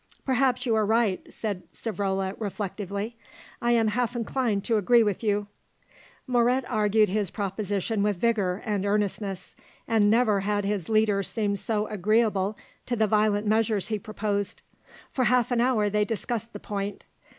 [0.25, 3.15] "Perhaps you are right," said Savrola reflectively,
[3.61, 5.45] "I am half inclined to agree with you."
[6.25, 9.55] Moret argued his proposition with vigour and earnestness,
[9.87, 14.63] and never had his leader seemed so agreeable to the violent measures he proposed.
[15.11, 17.03] For half an hour they discussed the point.